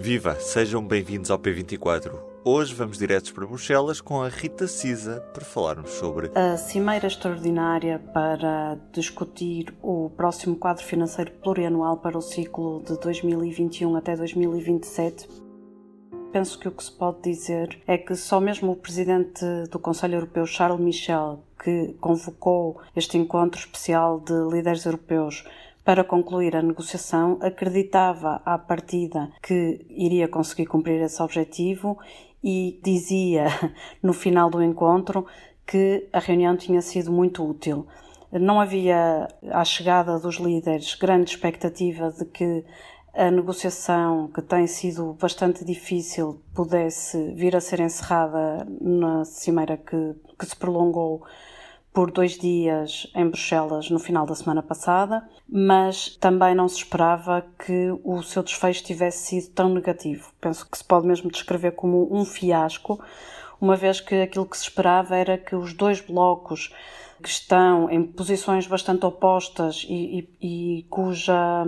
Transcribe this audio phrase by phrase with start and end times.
[0.00, 0.34] Viva!
[0.40, 2.10] Sejam bem-vindos ao P24.
[2.42, 7.98] Hoje vamos diretos para Bruxelas com a Rita Cisa para falarmos sobre a Cimeira Extraordinária
[8.14, 15.28] para discutir o próximo quadro financeiro plurianual para o ciclo de 2021 até 2027.
[16.32, 20.14] Penso que o que se pode dizer é que só mesmo o presidente do Conselho
[20.14, 25.44] Europeu, Charles Michel, que convocou este encontro especial de líderes europeus
[25.84, 31.98] para concluir a negociação, acreditava à partida que iria conseguir cumprir esse objetivo
[32.42, 33.46] e dizia
[34.02, 35.26] no final do encontro
[35.66, 37.86] que a reunião tinha sido muito útil.
[38.32, 42.64] Não havia, à chegada dos líderes, grande expectativa de que
[43.12, 50.14] a negociação, que tem sido bastante difícil, pudesse vir a ser encerrada na cimeira que,
[50.38, 51.22] que se prolongou
[51.92, 57.44] por dois dias em Bruxelas no final da semana passada, mas também não se esperava
[57.64, 60.30] que o seu desfecho tivesse sido tão negativo.
[60.40, 63.00] Penso que se pode mesmo descrever como um fiasco,
[63.60, 66.72] uma vez que aquilo que se esperava era que os dois blocos
[67.22, 71.66] que estão em posições bastante opostas e, e, e cuja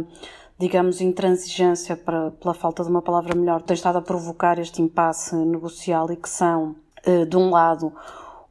[0.63, 5.35] digamos, intransigência, para, pela falta de uma palavra melhor, tem estado a provocar este impasse
[5.35, 7.93] negocial e que são, eh, de um lado,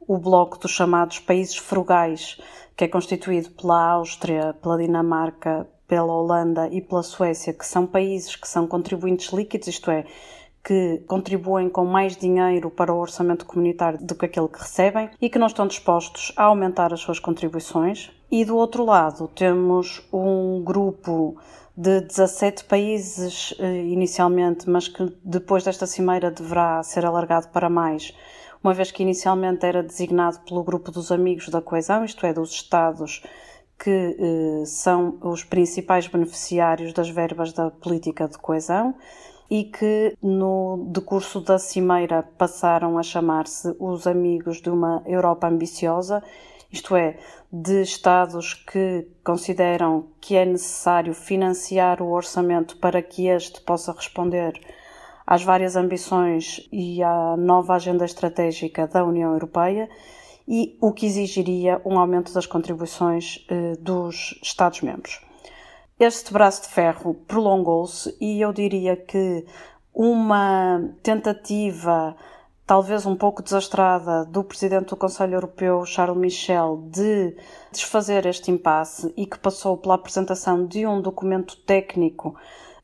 [0.06, 2.40] o bloco dos chamados países frugais,
[2.76, 8.34] que é constituído pela Áustria, pela Dinamarca, pela Holanda e pela Suécia, que são países
[8.34, 10.06] que são contribuintes líquidos, isto é,
[10.64, 15.28] que contribuem com mais dinheiro para o orçamento comunitário do que aquele que recebem e
[15.28, 18.10] que não estão dispostos a aumentar as suas contribuições.
[18.30, 21.36] E do outro lado, temos um grupo
[21.76, 28.14] de 17 países eh, inicialmente, mas que depois desta cimeira deverá ser alargado para mais
[28.62, 32.50] uma vez que inicialmente era designado pelo grupo dos amigos da coesão, isto é, dos
[32.50, 33.22] Estados
[33.82, 38.94] que eh, são os principais beneficiários das verbas da política de coesão
[39.50, 46.22] e que no decurso da cimeira passaram a chamar-se os amigos de uma Europa ambiciosa,
[46.70, 47.18] isto é,
[47.52, 54.58] de Estados que consideram que é necessário financiar o orçamento para que este possa responder
[55.26, 59.88] às várias ambições e à nova agenda estratégica da União Europeia
[60.46, 65.20] e o que exigiria um aumento das contribuições eh, dos Estados-membros.
[65.98, 69.46] Este braço de ferro prolongou-se e eu diria que
[69.94, 72.16] uma tentativa,
[72.66, 77.36] talvez um pouco desastrada, do Presidente do Conselho Europeu, Charles Michel, de
[77.70, 82.34] desfazer este impasse e que passou pela apresentação de um documento técnico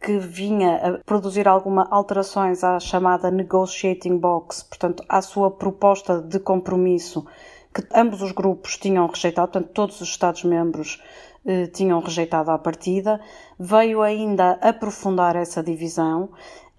[0.00, 6.38] que vinha a produzir alguma alterações à chamada negotiating box, portanto, à sua proposta de
[6.38, 7.26] compromisso
[7.74, 11.02] que ambos os grupos tinham rejeitado, portanto, todos os Estados-membros
[11.44, 13.20] eh, tinham rejeitado à partida,
[13.58, 16.30] veio ainda aprofundar essa divisão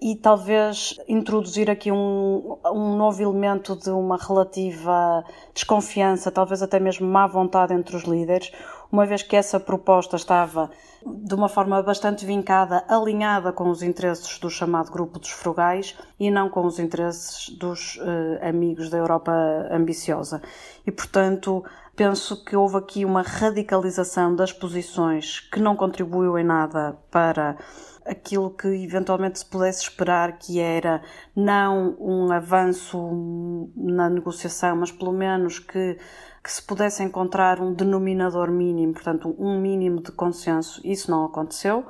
[0.02, 5.24] e talvez introduzir aqui um, um novo elemento de uma relativa
[5.54, 8.52] desconfiança, talvez até mesmo má vontade entre os líderes,
[8.92, 10.72] uma vez que essa proposta estava
[11.06, 16.32] de uma forma bastante vincada, alinhada com os interesses do chamado grupo dos frugais e
[16.32, 19.32] não com os interesses dos uh, amigos da Europa
[19.72, 20.42] ambiciosa.
[20.86, 21.64] E, portanto,
[22.00, 27.58] penso que houve aqui uma radicalização das posições que não contribuiu em nada para
[28.06, 31.02] aquilo que eventualmente se pudesse esperar, que era
[31.36, 35.98] não um avanço na negociação, mas pelo menos que,
[36.42, 40.80] que se pudesse encontrar um denominador mínimo, portanto, um mínimo de consenso.
[40.86, 41.86] Isso não aconteceu.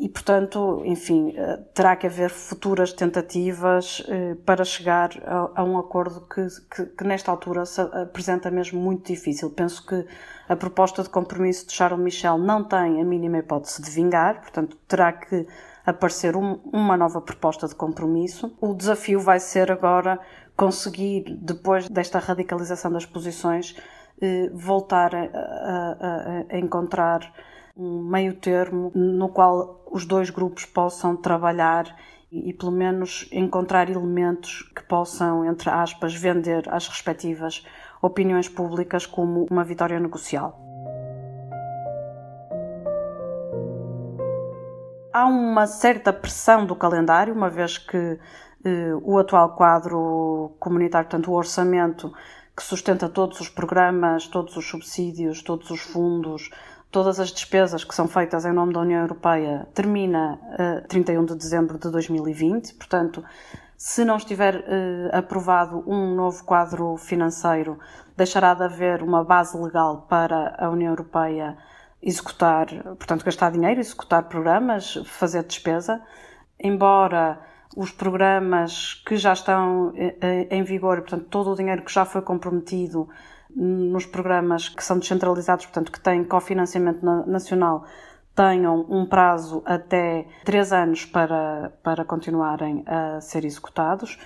[0.00, 5.10] E, portanto, enfim, eh, terá que haver futuras tentativas eh, para chegar
[5.56, 9.50] a, um acordo que, que, que, nesta altura se apresenta mesmo muito difícil.
[9.50, 10.06] Penso que
[10.48, 14.76] a proposta de compromisso de Charles Michel não tem a mínima hipótese de vingar, portanto,
[14.86, 15.48] terá que
[15.84, 18.56] aparecer um, uma nova proposta de compromisso.
[18.60, 20.20] O desafio vai ser agora
[20.56, 23.74] conseguir, depois desta radicalização das posições,
[24.22, 27.32] eh, voltar a, a, a encontrar
[27.78, 31.96] um meio termo no qual os dois grupos possam trabalhar
[32.30, 37.64] e, pelo menos encontrar elementos que possam, entre aspas, vender às respectivas
[38.02, 40.58] opiniões públicas como uma vitória negocial.
[45.12, 48.18] Há uma certa pressão do calendário, uma vez que
[48.64, 52.12] eh, o atual quadro comunitário, portanto, o orçamento
[52.54, 56.50] que sustenta todos os programas, todos os subsídios, todos os fundos
[56.90, 61.34] todas as despesas que são feitas em nome da União Europeia termina a 31 de
[61.34, 63.24] dezembro de 2020, portanto,
[63.76, 67.78] se não estiver uh, aprovado um novo quadro financeiro,
[68.16, 71.56] deixará de haver uma base legal para a União Europeia
[72.02, 76.02] executar, portanto, gastar dinheiro, executar programas, fazer despesa.
[76.58, 77.40] Embora
[77.76, 82.04] os programas que já estão eh, eh, em vigor, portanto, todo o dinheiro que já
[82.04, 83.08] foi comprometido
[83.54, 87.84] nos programas que são descentralizados, portanto, que têm cofinanciamento nacional,
[88.34, 94.18] tenham um prazo até três anos para, para continuarem a ser executados.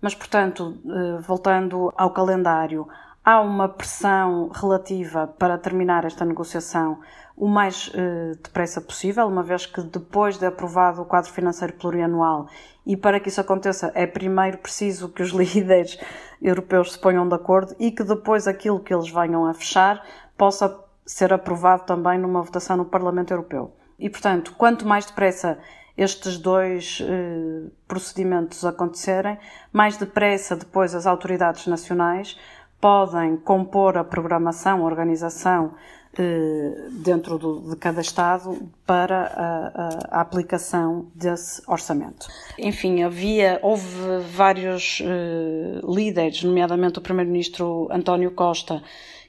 [0.00, 2.86] Mas, portanto, eh, voltando ao calendário,
[3.28, 6.98] há uma pressão relativa para terminar esta negociação
[7.36, 12.48] o mais eh, depressa possível, uma vez que depois de aprovado o quadro financeiro plurianual
[12.86, 15.98] e para que isso aconteça é primeiro preciso que os líderes
[16.40, 20.02] europeus se ponham de acordo e que depois aquilo que eles venham a fechar
[20.34, 23.76] possa ser aprovado também numa votação no Parlamento Europeu.
[23.98, 25.58] E, portanto, quanto mais depressa
[25.98, 29.36] estes dois eh, procedimentos acontecerem,
[29.70, 32.38] mais depressa depois as autoridades nacionais
[32.80, 35.74] podem compor a programação, a organização
[36.16, 42.26] eh, dentro do, de cada Estado para a, a, a, aplicação desse orçamento.
[42.58, 48.82] Enfim, havia, houve vários eh, líderes, nomeadamente o Primeiro-Ministro António Costa,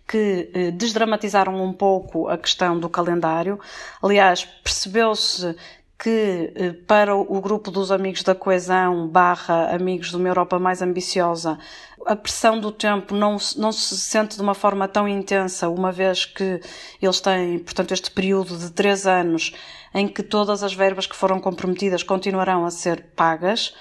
[0.07, 3.59] que eh, desdramatizaram um pouco a questão do calendário.
[4.01, 5.55] Aliás, percebeu-se
[6.01, 10.81] que eh, para o grupo dos amigos da coesão barra amigos de uma Europa mais
[10.81, 11.59] ambiciosa
[12.05, 16.25] a pressão do tempo não, não se sente de uma forma tão intensa, uma vez
[16.25, 16.59] que
[17.01, 19.53] eles têm, portanto, este período de três anos
[19.93, 23.73] em que todas as verbas que foram comprometidas continuarão a ser pagas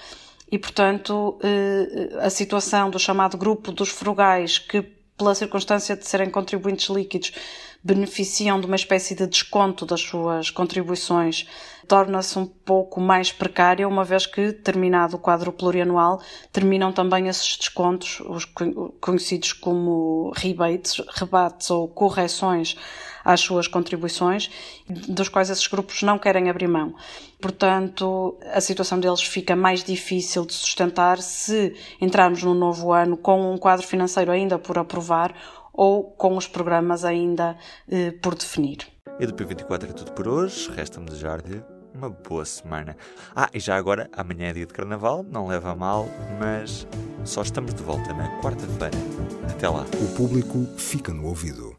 [0.51, 4.81] e, portanto, eh, a situação do chamado grupo dos frugais que
[5.17, 7.33] pela circunstância de serem contribuintes líquidos,
[7.83, 11.47] beneficiam de uma espécie de desconto das suas contribuições,
[11.87, 16.21] torna-se um pouco mais precária, uma vez que, terminado o quadro plurianual,
[16.51, 18.45] terminam também esses descontos, os
[18.99, 22.75] conhecidos como rebates, rebates ou correções
[23.23, 24.49] às suas contribuições,
[24.87, 26.95] dos quais esses grupos não querem abrir mão.
[27.41, 33.53] Portanto, a situação deles fica mais difícil de sustentar se entrarmos no novo ano com
[33.53, 35.33] um quadro financeiro ainda por aprovar
[35.79, 37.55] ou com os programas ainda
[37.89, 38.79] eh, por definir.
[39.17, 40.69] E do P24 é tudo por hoje.
[40.71, 41.63] Resta-me desejar-lhe
[41.95, 42.97] uma boa semana.
[43.33, 46.05] Ah, e já agora, amanhã é dia de carnaval, não leva mal,
[46.37, 46.85] mas
[47.23, 48.97] só estamos de volta na quarta-feira.
[49.49, 49.85] Até lá.
[50.03, 51.78] O público fica no ouvido.